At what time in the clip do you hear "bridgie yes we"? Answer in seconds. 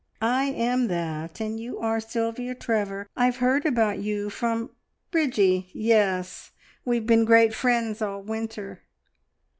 5.11-6.95